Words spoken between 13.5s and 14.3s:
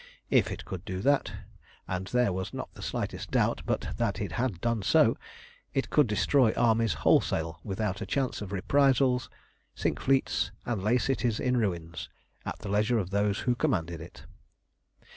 commanded it.